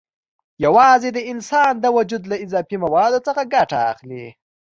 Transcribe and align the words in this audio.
یوازې 0.65 1.09
د 1.13 1.19
انسان 1.31 1.73
د 1.79 1.85
وجود 1.97 2.23
له 2.31 2.35
اضافي 2.45 2.77
موادو 2.83 3.19
څخه 3.27 3.41
ګټه 3.53 3.77
اخلي. 3.91 4.25